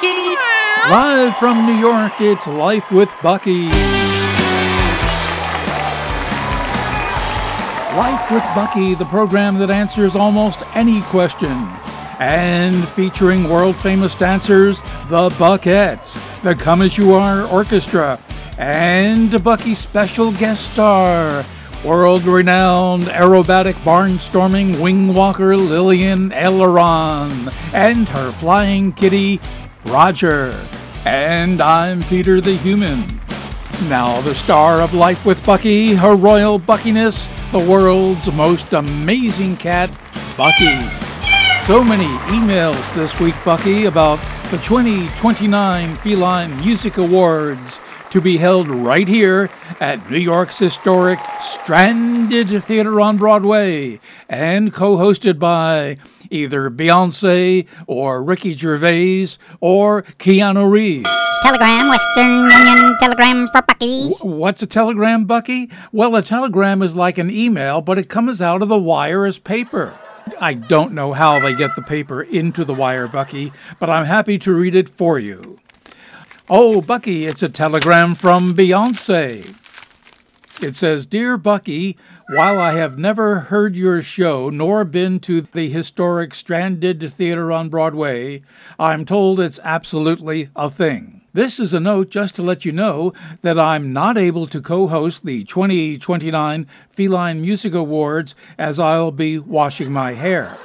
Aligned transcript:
kitty. 0.00 0.34
Live 0.90 1.36
from 1.36 1.66
New 1.66 1.74
York, 1.74 2.12
it's 2.20 2.46
Life 2.46 2.90
with 2.90 3.10
Bucky. 3.22 3.68
Life 7.96 8.30
with 8.30 8.42
Bucky, 8.54 8.94
the 8.94 9.06
program 9.06 9.58
that 9.58 9.70
answers 9.70 10.14
almost 10.14 10.60
any 10.74 11.00
question. 11.02 11.52
And 12.18 12.86
featuring 12.90 13.48
world 13.48 13.76
famous 13.76 14.14
dancers, 14.14 14.80
the 15.08 15.30
Buckettes, 15.30 16.18
the 16.42 16.54
Come 16.54 16.82
As 16.82 16.98
You 16.98 17.12
Are 17.14 17.46
Orchestra, 17.46 18.18
and 18.58 19.42
Bucky's 19.42 19.78
special 19.78 20.32
guest 20.32 20.72
star, 20.72 21.44
world 21.84 22.24
renowned 22.24 23.04
aerobatic 23.04 23.74
barnstorming 23.84 24.80
wing 24.80 25.12
walker 25.12 25.56
Lillian 25.56 26.32
Aileron, 26.32 27.50
and 27.72 28.08
her 28.08 28.32
flying 28.32 28.92
kitty, 28.92 29.40
Roger. 29.86 30.66
And 31.04 31.60
I'm 31.60 32.02
Peter 32.04 32.40
the 32.40 32.56
Human. 32.56 33.02
Now, 33.88 34.20
the 34.22 34.34
star 34.34 34.80
of 34.80 34.94
Life 34.94 35.26
with 35.26 35.44
Bucky, 35.44 35.94
her 35.94 36.16
royal 36.16 36.58
buckiness, 36.58 37.28
the 37.52 37.58
world's 37.58 38.30
most 38.32 38.72
amazing 38.72 39.56
cat, 39.56 39.90
Bucky. 40.36 40.80
So 41.66 41.84
many 41.84 42.06
emails 42.32 42.94
this 42.94 43.18
week, 43.20 43.34
Bucky, 43.44 43.84
about 43.84 44.18
the 44.50 44.58
2029 44.58 45.96
Feline 45.96 46.56
Music 46.60 46.96
Awards 46.96 47.78
to 48.10 48.20
be 48.20 48.36
held 48.36 48.68
right 48.68 49.08
here 49.08 49.50
at 49.80 50.08
New 50.10 50.18
York's 50.18 50.58
historic 50.58 51.18
Stranded 51.42 52.62
Theater 52.64 53.00
on 53.00 53.16
Broadway 53.16 53.98
and 54.28 54.72
co 54.72 54.96
hosted 54.96 55.38
by 55.38 55.98
either 56.34 56.68
Beyonce 56.70 57.66
or 57.86 58.22
Ricky 58.22 58.56
Gervais 58.56 59.36
or 59.60 60.02
Keanu 60.18 60.68
Reeves. 60.68 61.08
Telegram, 61.42 61.88
Western 61.88 62.50
Union 62.50 62.96
Telegram 62.98 63.48
for 63.48 63.62
Bucky. 63.62 64.10
What's 64.20 64.62
a 64.62 64.66
telegram, 64.66 65.26
Bucky? 65.26 65.70
Well, 65.92 66.16
a 66.16 66.22
telegram 66.22 66.82
is 66.82 66.96
like 66.96 67.18
an 67.18 67.30
email, 67.30 67.80
but 67.80 67.98
it 67.98 68.08
comes 68.08 68.40
out 68.40 68.62
of 68.62 68.68
the 68.68 68.78
wire 68.78 69.26
as 69.26 69.38
paper. 69.38 69.96
I 70.40 70.54
don't 70.54 70.92
know 70.92 71.12
how 71.12 71.38
they 71.38 71.54
get 71.54 71.76
the 71.76 71.82
paper 71.82 72.22
into 72.22 72.64
the 72.64 72.74
wire, 72.74 73.06
Bucky, 73.06 73.52
but 73.78 73.90
I'm 73.90 74.06
happy 74.06 74.38
to 74.38 74.54
read 74.54 74.74
it 74.74 74.88
for 74.88 75.18
you. 75.18 75.60
Oh, 76.48 76.80
Bucky, 76.80 77.26
it's 77.26 77.42
a 77.42 77.48
telegram 77.48 78.14
from 78.14 78.54
Beyonce. 78.54 79.56
It 80.62 80.76
says, 80.76 81.04
Dear 81.04 81.36
Bucky, 81.36 81.98
while 82.28 82.58
I 82.58 82.72
have 82.72 82.98
never 82.98 83.40
heard 83.40 83.76
your 83.76 84.00
show 84.00 84.48
nor 84.48 84.84
been 84.84 85.20
to 85.20 85.42
the 85.42 85.68
historic 85.68 86.34
Stranded 86.34 87.12
Theater 87.12 87.52
on 87.52 87.68
Broadway, 87.68 88.42
I'm 88.78 89.04
told 89.04 89.40
it's 89.40 89.60
absolutely 89.62 90.48
a 90.56 90.70
thing. 90.70 91.20
This 91.34 91.58
is 91.58 91.74
a 91.74 91.80
note 91.80 92.10
just 92.10 92.36
to 92.36 92.42
let 92.42 92.64
you 92.64 92.72
know 92.72 93.12
that 93.42 93.58
I'm 93.58 93.92
not 93.92 94.16
able 94.16 94.46
to 94.46 94.60
co 94.60 94.86
host 94.86 95.24
the 95.24 95.44
2029 95.44 96.66
Feline 96.90 97.40
Music 97.42 97.74
Awards 97.74 98.34
as 98.56 98.78
I'll 98.78 99.10
be 99.10 99.38
washing 99.38 99.92
my 99.92 100.12
hair. 100.12 100.56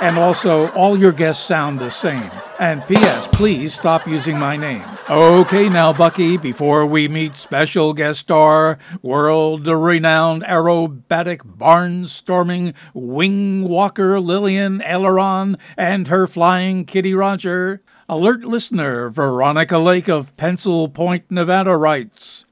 And 0.00 0.16
also, 0.16 0.68
all 0.70 0.98
your 0.98 1.12
guests 1.12 1.44
sound 1.44 1.78
the 1.78 1.90
same. 1.90 2.30
And 2.58 2.86
P.S., 2.86 3.26
please 3.32 3.74
stop 3.74 4.06
using 4.06 4.38
my 4.38 4.56
name. 4.56 4.84
Okay, 5.10 5.68
now, 5.68 5.92
Bucky, 5.92 6.38
before 6.38 6.86
we 6.86 7.06
meet 7.06 7.36
special 7.36 7.92
guest 7.92 8.20
star, 8.20 8.78
world 9.02 9.68
renowned 9.68 10.42
aerobatic 10.44 11.40
barnstorming 11.58 12.74
wing 12.94 13.68
walker 13.68 14.18
Lillian 14.20 14.80
Aileron 14.82 15.56
and 15.76 16.08
her 16.08 16.26
flying 16.26 16.86
kitty 16.86 17.12
Roger, 17.12 17.82
alert 18.08 18.42
listener 18.44 19.10
Veronica 19.10 19.76
Lake 19.76 20.08
of 20.08 20.34
Pencil 20.38 20.88
Point, 20.88 21.30
Nevada 21.30 21.76
writes. 21.76 22.46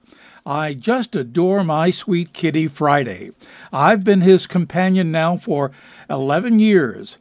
I 0.44 0.74
just 0.74 1.16
adore 1.16 1.64
my 1.64 1.90
sweet 1.90 2.34
kitty 2.34 2.68
Friday. 2.68 3.30
I've 3.72 4.04
been 4.04 4.20
his 4.20 4.46
companion 4.46 5.10
now 5.10 5.38
for 5.38 5.72
11 6.10 6.60
years. 6.60 7.16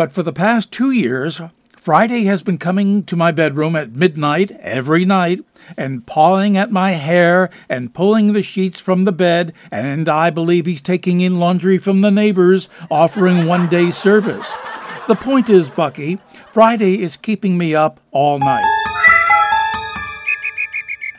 But 0.00 0.12
for 0.12 0.22
the 0.22 0.32
past 0.32 0.72
two 0.72 0.92
years, 0.92 1.42
Friday 1.76 2.24
has 2.24 2.42
been 2.42 2.56
coming 2.56 3.04
to 3.04 3.16
my 3.16 3.32
bedroom 3.32 3.76
at 3.76 3.92
midnight 3.92 4.50
every 4.52 5.04
night 5.04 5.44
and 5.76 6.06
pawing 6.06 6.56
at 6.56 6.72
my 6.72 6.92
hair 6.92 7.50
and 7.68 7.92
pulling 7.92 8.32
the 8.32 8.42
sheets 8.42 8.80
from 8.80 9.04
the 9.04 9.12
bed, 9.12 9.52
and 9.70 10.08
I 10.08 10.30
believe 10.30 10.64
he's 10.64 10.80
taking 10.80 11.20
in 11.20 11.38
laundry 11.38 11.76
from 11.76 12.00
the 12.00 12.10
neighbors, 12.10 12.70
offering 12.90 13.44
one 13.44 13.68
day 13.68 13.90
service. 13.90 14.50
The 15.06 15.16
point 15.16 15.50
is, 15.50 15.68
Bucky, 15.68 16.18
Friday 16.50 17.02
is 17.02 17.18
keeping 17.18 17.58
me 17.58 17.74
up 17.74 18.00
all 18.10 18.38
night. 18.38 18.79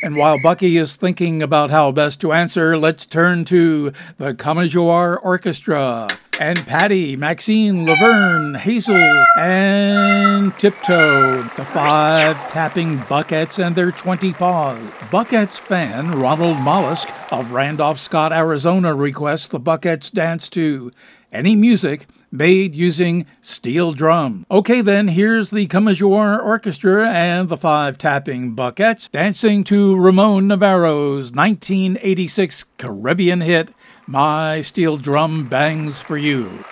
And 0.03 0.15
while 0.15 0.41
Bucky 0.41 0.77
is 0.77 0.95
thinking 0.95 1.43
about 1.43 1.69
how 1.69 1.91
best 1.91 2.19
to 2.21 2.31
answer, 2.31 2.75
let's 2.75 3.05
turn 3.05 3.45
to 3.45 3.93
the 4.17 4.33
Come 4.33 4.57
Orchestra 4.57 6.07
and 6.39 6.57
Patty, 6.65 7.15
Maxine, 7.15 7.85
Laverne, 7.85 8.55
Hazel, 8.55 9.25
and 9.37 10.57
Tiptoe, 10.57 11.43
the 11.43 11.65
five 11.65 12.35
tapping 12.49 12.97
Buckettes 12.97 13.63
and 13.63 13.75
their 13.75 13.91
20 13.91 14.33
paws. 14.33 14.79
Buckettes 15.11 15.59
fan 15.59 16.19
Ronald 16.19 16.57
Mollusk 16.57 17.07
of 17.31 17.51
Randolph 17.51 17.99
Scott, 17.99 18.33
Arizona 18.33 18.95
requests 18.95 19.49
the 19.49 19.59
Buckettes 19.59 20.11
dance 20.11 20.49
to 20.49 20.91
any 21.31 21.55
music 21.55 22.07
made 22.31 22.73
using 22.73 23.25
steel 23.41 23.91
drum. 23.93 24.45
Okay, 24.49 24.81
then, 24.81 25.09
here's 25.09 25.49
the 25.49 25.67
Come 25.67 25.87
As 25.87 25.99
You 25.99 26.13
Are 26.13 26.41
Orchestra 26.41 27.09
and 27.09 27.49
the 27.49 27.57
five 27.57 27.97
tapping 27.97 28.55
Buckettes 28.55 29.11
dancing 29.11 29.63
to 29.65 29.95
Ramon 29.95 30.47
Navarro's 30.47 31.31
1986 31.31 32.65
Caribbean 32.77 33.41
hit, 33.41 33.69
My 34.07 34.61
Steel 34.61 34.97
Drum 34.97 35.47
Bangs 35.47 35.99
for 35.99 36.17
You. 36.17 36.63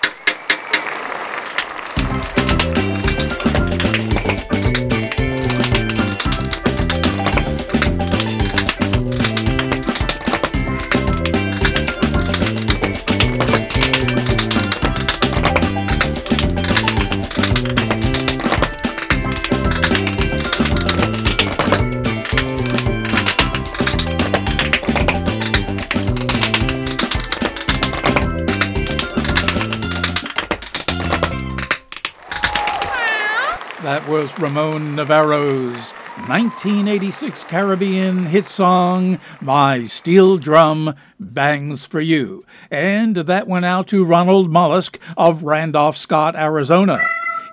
That 33.82 34.06
was 34.06 34.38
Ramon 34.38 34.94
Navarro's 34.94 35.92
1986 36.28 37.44
Caribbean 37.44 38.26
hit 38.26 38.44
song, 38.44 39.18
My 39.40 39.86
Steel 39.86 40.36
Drum 40.36 40.94
Bangs 41.18 41.86
for 41.86 42.02
You. 42.02 42.44
And 42.70 43.16
that 43.16 43.48
went 43.48 43.64
out 43.64 43.88
to 43.88 44.04
Ronald 44.04 44.50
Mollusk 44.50 45.00
of 45.16 45.44
Randolph 45.44 45.96
Scott, 45.96 46.36
Arizona. 46.36 47.00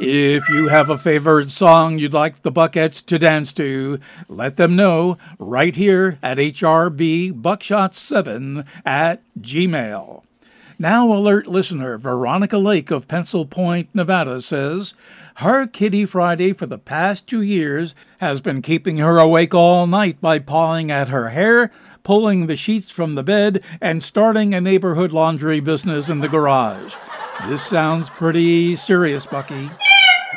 If 0.02 0.50
you 0.50 0.68
have 0.68 0.90
a 0.90 0.98
favorite 0.98 1.50
song 1.50 1.98
you'd 1.98 2.14
like 2.14 2.42
the 2.42 2.52
Buckettes 2.52 3.06
to 3.06 3.18
dance 3.18 3.54
to, 3.54 3.98
let 4.28 4.58
them 4.58 4.76
know 4.76 5.18
right 5.40 5.78
here 5.78 6.20
at 6.22 6.40
HRB 6.40 7.42
Buckshot7 7.42 8.68
at 8.86 9.22
Gmail. 9.40 10.24
Now, 10.80 11.12
alert 11.12 11.48
listener 11.48 11.98
Veronica 11.98 12.60
Lake 12.60 12.92
of 12.92 13.08
Pencil 13.08 13.48
Point, 13.48 13.90
Nevada 13.96 14.42
says, 14.42 14.94
her 15.38 15.68
Kitty 15.68 16.03
Friday 16.03 16.52
for 16.52 16.66
the 16.66 16.80
past 16.80 17.28
two 17.28 17.44
years 17.44 17.94
has 18.18 18.42
been 18.42 18.63
keeping 18.63 18.98
her 18.98 19.19
awake 19.19 19.54
all 19.54 19.86
night 19.86 20.19
by 20.19 20.39
pawing 20.39 20.89
at 20.89 21.10
her 21.10 21.30
hair, 21.30 21.69
pulling 22.01 22.48
the 22.48 22.56
sheets 22.56 22.89
from 22.89 23.13
the 23.13 23.22
bed, 23.22 23.63
and 23.80 24.01
starting 24.01 24.56
a 24.56 24.62
neighborhood 24.62 25.12
laundry 25.12 25.60
business 25.60 26.10
in 26.10 26.22
the 26.22 26.28
garage. 26.28 26.95
This 27.48 27.62
sounds 27.62 28.10
pretty 28.10 28.75
serious, 28.75 29.28
Bucky. 29.28 29.69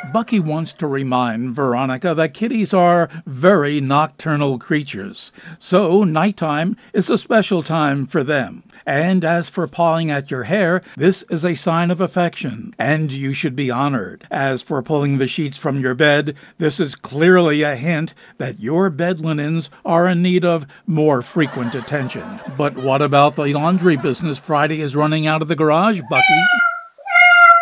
Bucky 0.09 0.39
wants 0.39 0.73
to 0.73 0.87
remind 0.87 1.55
Veronica 1.55 2.13
that 2.15 2.33
kitties 2.33 2.73
are 2.73 3.09
very 3.25 3.79
nocturnal 3.79 4.57
creatures, 4.57 5.31
so 5.59 6.03
nighttime 6.03 6.75
is 6.93 7.09
a 7.09 7.17
special 7.17 7.61
time 7.63 8.07
for 8.07 8.23
them. 8.23 8.63
And 8.85 9.23
as 9.23 9.47
for 9.47 9.67
pawing 9.67 10.09
at 10.09 10.31
your 10.31 10.43
hair, 10.43 10.81
this 10.97 11.23
is 11.29 11.45
a 11.45 11.55
sign 11.55 11.91
of 11.91 12.01
affection, 12.01 12.73
and 12.79 13.11
you 13.11 13.31
should 13.31 13.55
be 13.55 13.69
honored. 13.69 14.25
As 14.31 14.61
for 14.61 14.81
pulling 14.81 15.17
the 15.17 15.27
sheets 15.27 15.55
from 15.55 15.79
your 15.79 15.93
bed, 15.93 16.35
this 16.57 16.79
is 16.79 16.95
clearly 16.95 17.61
a 17.61 17.75
hint 17.75 18.13
that 18.37 18.59
your 18.59 18.89
bed 18.89 19.21
linens 19.21 19.69
are 19.85 20.07
in 20.07 20.21
need 20.21 20.43
of 20.43 20.65
more 20.87 21.21
frequent 21.21 21.75
attention. 21.75 22.41
But 22.57 22.75
what 22.75 23.01
about 23.01 23.35
the 23.35 23.53
laundry 23.53 23.97
business 23.97 24.39
Friday 24.39 24.81
is 24.81 24.95
running 24.95 25.27
out 25.27 25.41
of 25.41 25.47
the 25.47 25.55
garage, 25.55 26.01
Bucky? 26.09 26.60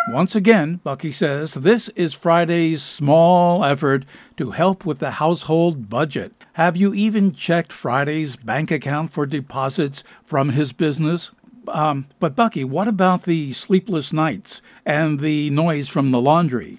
Once 0.08 0.34
again, 0.34 0.80
Bucky 0.82 1.12
says 1.12 1.54
this 1.54 1.88
is 1.90 2.14
Friday's 2.14 2.82
small 2.82 3.62
effort 3.64 4.04
to 4.38 4.50
help 4.50 4.84
with 4.84 4.98
the 4.98 5.12
household 5.12 5.88
budget. 5.88 6.32
Have 6.54 6.76
you 6.76 6.94
even 6.94 7.32
checked 7.32 7.72
Friday's 7.72 8.34
bank 8.34 8.70
account 8.70 9.12
for 9.12 9.26
deposits 9.26 10.02
from 10.24 10.50
his 10.50 10.72
business? 10.72 11.30
Um, 11.68 12.06
but 12.18 12.34
Bucky, 12.34 12.64
what 12.64 12.88
about 12.88 13.22
the 13.22 13.52
sleepless 13.52 14.12
nights 14.12 14.62
and 14.84 15.20
the 15.20 15.50
noise 15.50 15.88
from 15.88 16.10
the 16.10 16.20
laundry? 16.20 16.78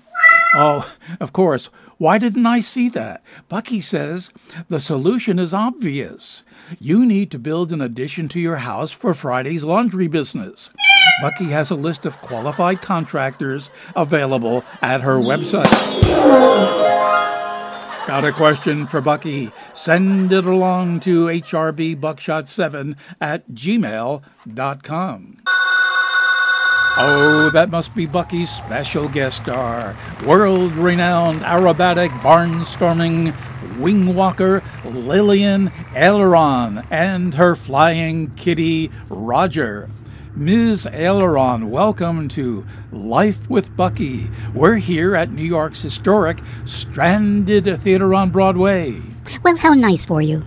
Oh, 0.54 0.94
of 1.20 1.32
course. 1.32 1.70
Why 1.98 2.18
didn't 2.18 2.48
I 2.48 2.60
see 2.60 2.90
that? 2.90 3.24
Bucky 3.48 3.80
says 3.80 4.32
the 4.68 4.80
solution 4.80 5.38
is 5.38 5.54
obvious. 5.54 6.42
You 6.80 7.06
need 7.06 7.30
to 7.32 7.40
build 7.40 7.72
an 7.72 7.80
addition 7.80 8.28
to 8.30 8.40
your 8.40 8.58
house 8.58 8.92
for 8.92 9.14
Friday's 9.14 9.64
laundry 9.64 10.08
business. 10.08 10.70
Bucky 11.22 11.46
has 11.46 11.70
a 11.70 11.76
list 11.76 12.06
of 12.06 12.20
qualified 12.22 12.82
contractors 12.82 13.70
available 13.96 14.66
at 14.82 15.02
her 15.02 15.16
website. 15.16 15.70
Got 18.08 18.26
a 18.26 18.32
question 18.32 18.88
for 18.88 19.00
Bucky? 19.00 19.52
Send 19.76 20.34
it 20.34 20.46
along 20.46 21.02
to 21.02 21.28
hrbbuckshot7 21.28 22.96
at 23.22 23.50
gmail.com. 23.52 25.38
Oh, 26.98 27.50
that 27.54 27.70
must 27.70 27.96
be 27.96 28.06
Bucky's 28.06 28.50
special 28.50 29.08
guest 29.08 29.44
star, 29.44 29.96
world 30.26 30.74
renowned 30.74 31.40
aerobatic 31.42 32.10
barnstorming 32.20 33.34
wing 33.80 34.14
walker 34.14 34.62
Lillian 34.84 35.72
Aileron 35.96 36.86
and 36.92 37.36
her 37.36 37.56
flying 37.56 38.32
kitty 38.32 38.92
Roger. 39.10 39.90
Ms. 40.36 40.88
Aileron, 40.88 41.70
welcome 41.70 42.30
to 42.30 42.66
Life 42.90 43.50
with 43.50 43.76
Bucky. 43.76 44.30
We're 44.54 44.76
here 44.76 45.14
at 45.14 45.30
New 45.30 45.44
York's 45.44 45.82
historic 45.82 46.40
Stranded 46.66 47.82
Theater 47.82 48.14
on 48.14 48.30
Broadway. 48.30 49.02
Well, 49.44 49.58
how 49.58 49.74
nice 49.74 50.06
for 50.06 50.22
you. 50.22 50.44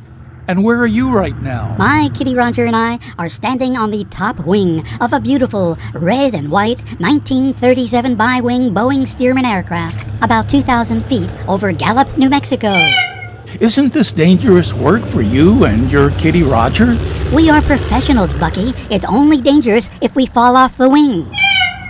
And 0.48 0.64
where 0.64 0.78
are 0.78 0.86
you 0.86 1.12
right 1.12 1.38
now? 1.42 1.76
My 1.78 2.08
Kitty 2.14 2.34
Roger 2.34 2.64
and 2.64 2.74
I 2.74 2.98
are 3.18 3.28
standing 3.28 3.76
on 3.76 3.90
the 3.90 4.04
top 4.04 4.40
wing 4.46 4.86
of 5.02 5.12
a 5.12 5.20
beautiful 5.20 5.76
red 5.92 6.34
and 6.34 6.50
white 6.50 6.78
1937 7.00 8.16
bi 8.16 8.40
wing 8.40 8.70
Boeing 8.70 9.02
Stearman 9.02 9.44
aircraft, 9.44 10.06
about 10.22 10.48
2,000 10.48 11.04
feet 11.04 11.30
over 11.46 11.72
Gallup, 11.72 12.16
New 12.16 12.30
Mexico. 12.30 12.80
Isn't 13.60 13.92
this 13.92 14.10
dangerous 14.10 14.72
work 14.72 15.04
for 15.04 15.22
you 15.22 15.64
and 15.64 15.90
your 15.90 16.10
kitty 16.12 16.42
Roger? 16.42 16.98
We 17.32 17.50
are 17.50 17.62
professionals, 17.62 18.34
Bucky. 18.34 18.72
It's 18.90 19.04
only 19.04 19.40
dangerous 19.40 19.88
if 20.00 20.16
we 20.16 20.26
fall 20.26 20.56
off 20.56 20.76
the 20.76 20.88
wing. 20.88 21.30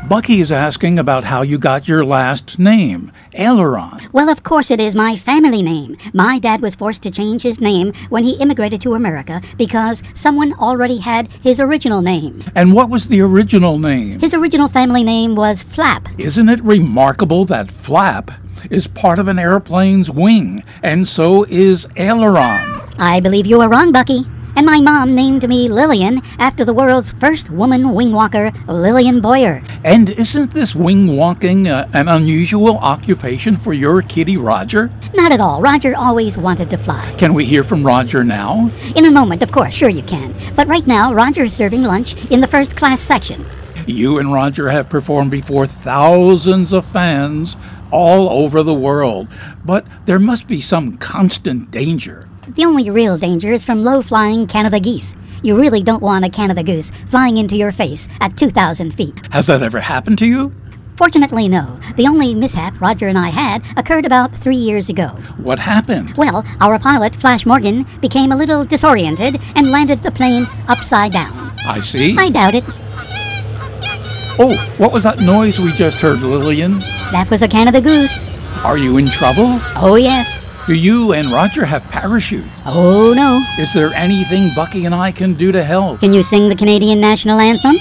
Bucky 0.06 0.42
is 0.42 0.52
asking 0.52 0.98
about 0.98 1.24
how 1.24 1.40
you 1.40 1.56
got 1.56 1.88
your 1.88 2.04
last 2.04 2.58
name, 2.58 3.10
Aileron. 3.32 4.06
Well, 4.12 4.28
of 4.28 4.42
course 4.42 4.70
it 4.70 4.78
is 4.78 4.94
my 4.94 5.16
family 5.16 5.62
name. 5.62 5.96
My 6.12 6.38
dad 6.38 6.60
was 6.60 6.74
forced 6.74 7.02
to 7.04 7.10
change 7.10 7.40
his 7.40 7.62
name 7.62 7.94
when 8.10 8.24
he 8.24 8.32
immigrated 8.32 8.82
to 8.82 8.92
America 8.92 9.40
because 9.56 10.02
someone 10.12 10.52
already 10.54 10.98
had 10.98 11.28
his 11.42 11.60
original 11.60 12.02
name. 12.02 12.44
And 12.54 12.74
what 12.74 12.90
was 12.90 13.08
the 13.08 13.22
original 13.22 13.78
name? 13.78 14.20
His 14.20 14.34
original 14.34 14.68
family 14.68 15.02
name 15.02 15.34
was 15.34 15.62
Flap. 15.62 16.08
Isn't 16.18 16.50
it 16.50 16.62
remarkable 16.62 17.46
that 17.46 17.70
flap 17.70 18.30
is 18.70 18.86
part 18.86 19.18
of 19.18 19.28
an 19.28 19.38
airplane's 19.38 20.10
wing, 20.10 20.60
and 20.82 21.06
so 21.06 21.44
is 21.44 21.86
aileron? 21.96 22.82
I 22.98 23.20
believe 23.20 23.46
you 23.46 23.60
are 23.60 23.68
wrong, 23.68 23.92
Bucky. 23.92 24.24
And 24.56 24.66
my 24.66 24.80
mom 24.80 25.16
named 25.16 25.48
me 25.48 25.68
Lillian 25.68 26.22
after 26.38 26.64
the 26.64 26.72
world's 26.72 27.10
first 27.10 27.50
woman 27.50 27.92
wing 27.92 28.12
walker, 28.12 28.52
Lillian 28.68 29.20
Boyer. 29.20 29.60
And 29.82 30.10
isn't 30.10 30.52
this 30.52 30.76
wing 30.76 31.16
walking 31.16 31.66
uh, 31.66 31.88
an 31.92 32.06
unusual 32.06 32.78
occupation 32.78 33.56
for 33.56 33.72
your 33.72 34.00
kitty 34.02 34.36
Roger? 34.36 34.92
Not 35.12 35.32
at 35.32 35.40
all. 35.40 35.60
Roger 35.60 35.96
always 35.96 36.38
wanted 36.38 36.70
to 36.70 36.78
fly. 36.78 37.12
Can 37.18 37.34
we 37.34 37.44
hear 37.44 37.64
from 37.64 37.84
Roger 37.84 38.22
now? 38.22 38.70
In 38.94 39.06
a 39.06 39.10
moment, 39.10 39.42
of 39.42 39.50
course, 39.50 39.74
sure 39.74 39.88
you 39.88 40.02
can. 40.02 40.36
But 40.54 40.68
right 40.68 40.86
now, 40.86 41.12
Roger's 41.12 41.52
serving 41.52 41.82
lunch 41.82 42.14
in 42.26 42.40
the 42.40 42.46
first 42.46 42.76
class 42.76 43.00
section. 43.00 43.44
You 43.86 44.18
and 44.18 44.32
Roger 44.32 44.70
have 44.70 44.88
performed 44.88 45.30
before 45.30 45.66
thousands 45.66 46.72
of 46.72 46.86
fans 46.86 47.56
all 47.94 48.28
over 48.28 48.64
the 48.64 48.74
world, 48.74 49.28
but 49.64 49.86
there 50.04 50.18
must 50.18 50.48
be 50.48 50.60
some 50.60 50.98
constant 50.98 51.70
danger. 51.70 52.28
The 52.48 52.64
only 52.64 52.90
real 52.90 53.16
danger 53.16 53.52
is 53.52 53.64
from 53.64 53.84
low 53.84 54.02
flying 54.02 54.48
Canada 54.48 54.80
geese. 54.80 55.14
You 55.44 55.56
really 55.56 55.82
don't 55.82 56.02
want 56.02 56.24
a 56.24 56.28
Canada 56.28 56.64
goose 56.64 56.90
flying 57.06 57.36
into 57.36 57.54
your 57.54 57.70
face 57.70 58.08
at 58.20 58.36
2,000 58.36 58.92
feet. 58.92 59.14
Has 59.30 59.46
that 59.46 59.62
ever 59.62 59.78
happened 59.78 60.18
to 60.18 60.26
you? 60.26 60.52
Fortunately, 60.96 61.48
no. 61.48 61.78
The 61.96 62.08
only 62.08 62.34
mishap 62.34 62.80
Roger 62.80 63.06
and 63.06 63.18
I 63.18 63.28
had 63.28 63.62
occurred 63.76 64.06
about 64.06 64.34
three 64.36 64.56
years 64.56 64.88
ago. 64.88 65.08
What 65.38 65.60
happened? 65.60 66.14
Well, 66.16 66.44
our 66.60 66.80
pilot, 66.80 67.14
Flash 67.14 67.46
Morgan, 67.46 67.86
became 68.00 68.32
a 68.32 68.36
little 68.36 68.64
disoriented 68.64 69.40
and 69.54 69.70
landed 69.70 70.00
the 70.02 70.10
plane 70.10 70.48
upside 70.66 71.12
down. 71.12 71.52
I 71.66 71.80
see. 71.80 72.16
I 72.18 72.28
doubt 72.30 72.54
it. 72.54 72.64
Oh, 74.36 74.56
what 74.78 74.92
was 74.92 75.04
that 75.04 75.20
noise 75.20 75.60
we 75.60 75.70
just 75.72 75.98
heard, 75.98 76.20
Lillian? 76.20 76.80
That 77.14 77.30
was 77.30 77.42
a 77.42 77.48
Canada 77.48 77.80
goose. 77.80 78.24
Are 78.64 78.76
you 78.76 78.96
in 78.96 79.06
trouble? 79.06 79.60
Oh, 79.76 79.94
yes. 79.94 80.44
Do 80.66 80.74
you 80.74 81.12
and 81.12 81.28
Roger 81.28 81.64
have 81.64 81.84
parachutes? 81.84 82.48
Oh, 82.66 83.14
no. 83.14 83.40
Is 83.62 83.72
there 83.72 83.94
anything 83.94 84.52
Bucky 84.52 84.84
and 84.84 84.92
I 84.92 85.12
can 85.12 85.34
do 85.34 85.52
to 85.52 85.62
help? 85.62 86.00
Can 86.00 86.12
you 86.12 86.24
sing 86.24 86.48
the 86.48 86.56
Canadian 86.56 87.00
national 87.00 87.38
anthem? 87.38 87.76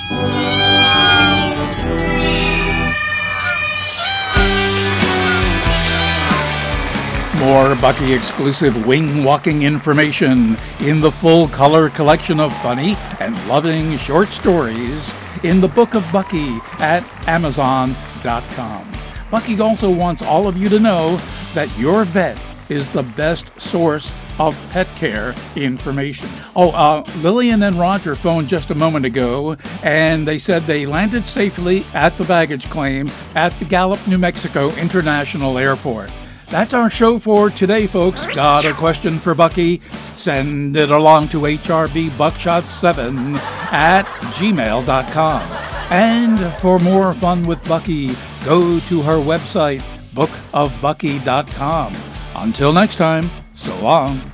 More 7.40 7.76
Bucky 7.78 8.14
exclusive 8.14 8.86
wing 8.86 9.24
walking 9.24 9.64
information 9.64 10.58
in 10.80 11.02
the 11.02 11.12
full 11.12 11.48
color 11.48 11.90
collection 11.90 12.40
of 12.40 12.56
funny 12.62 12.96
and 13.20 13.36
loving 13.48 13.98
short 13.98 14.28
stories 14.28 15.12
in 15.42 15.60
the 15.60 15.70
Book 15.70 15.96
of 15.96 16.06
Bucky 16.12 16.60
at 16.78 17.04
Amazon.com. 17.28 18.94
Bucky 19.34 19.60
also 19.60 19.90
wants 19.90 20.22
all 20.22 20.48
of 20.48 20.56
you 20.58 20.70
to 20.70 20.78
know 20.80 21.20
that 21.56 21.76
your 21.76 22.06
vet 22.06 22.40
is 22.70 22.88
the 22.90 23.02
best 23.02 23.50
source 23.60 24.12
of 24.38 24.56
pet 24.70 24.86
care 24.98 25.34
information. 25.56 26.30
Oh, 26.56 26.70
uh, 26.70 27.04
Lillian 27.24 27.64
and 27.64 27.80
Roger 27.80 28.16
phoned 28.16 28.48
just 28.48 28.70
a 28.70 28.76
moment 28.76 29.08
ago, 29.08 29.58
and 29.82 30.28
they 30.28 30.38
said 30.38 30.62
they 30.62 30.86
landed 30.86 31.26
safely 31.26 31.84
at 31.96 32.16
the 32.20 32.26
baggage 32.26 32.70
claim 32.70 33.10
at 33.34 33.58
the 33.58 33.66
Gallup, 33.66 34.06
New 34.08 34.20
Mexico 34.20 34.70
International 34.76 35.58
Airport. 35.58 36.12
That's 36.50 36.76
our 36.76 36.92
show 36.92 37.18
for 37.18 37.50
today, 37.50 37.88
folks. 37.88 38.28
Got 38.36 38.66
a 38.66 38.74
question 38.74 39.18
for 39.18 39.34
Bucky? 39.34 39.82
Send 40.16 40.78
it 40.78 40.92
along 40.92 41.30
to 41.30 41.42
hrbbuckshot7 41.42 43.38
at 43.72 44.06
gmail.com. 44.36 45.63
And 45.94 46.52
for 46.56 46.80
more 46.80 47.14
fun 47.14 47.46
with 47.46 47.64
Bucky, 47.66 48.16
go 48.44 48.80
to 48.80 49.02
her 49.04 49.18
website, 49.18 49.84
bookofbucky.com. 50.16 51.94
Until 52.36 52.74
next 52.74 52.96
time, 52.96 53.30
so 53.54 53.80
long. 53.80 54.33